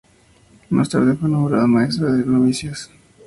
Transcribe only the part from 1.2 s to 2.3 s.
nombrada maestra de